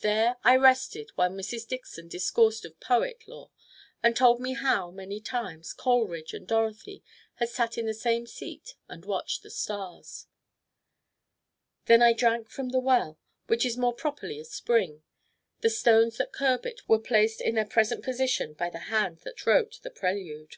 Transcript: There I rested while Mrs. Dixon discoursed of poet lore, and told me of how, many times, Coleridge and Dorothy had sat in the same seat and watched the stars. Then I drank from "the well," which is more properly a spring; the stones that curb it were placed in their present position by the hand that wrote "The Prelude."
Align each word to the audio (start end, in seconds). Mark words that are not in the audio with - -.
There 0.00 0.38
I 0.42 0.56
rested 0.56 1.10
while 1.16 1.28
Mrs. 1.28 1.68
Dixon 1.68 2.08
discoursed 2.08 2.64
of 2.64 2.80
poet 2.80 3.28
lore, 3.28 3.50
and 4.02 4.16
told 4.16 4.40
me 4.40 4.52
of 4.52 4.60
how, 4.60 4.90
many 4.90 5.20
times, 5.20 5.74
Coleridge 5.74 6.32
and 6.32 6.46
Dorothy 6.48 7.04
had 7.34 7.50
sat 7.50 7.76
in 7.76 7.84
the 7.84 7.92
same 7.92 8.26
seat 8.26 8.76
and 8.88 9.04
watched 9.04 9.42
the 9.42 9.50
stars. 9.50 10.28
Then 11.84 12.00
I 12.00 12.14
drank 12.14 12.48
from 12.48 12.70
"the 12.70 12.80
well," 12.80 13.18
which 13.48 13.66
is 13.66 13.76
more 13.76 13.92
properly 13.92 14.40
a 14.40 14.46
spring; 14.46 15.02
the 15.60 15.68
stones 15.68 16.16
that 16.16 16.32
curb 16.32 16.64
it 16.64 16.88
were 16.88 16.98
placed 16.98 17.42
in 17.42 17.54
their 17.56 17.66
present 17.66 18.02
position 18.02 18.54
by 18.54 18.70
the 18.70 18.78
hand 18.88 19.18
that 19.24 19.44
wrote 19.44 19.80
"The 19.82 19.90
Prelude." 19.90 20.56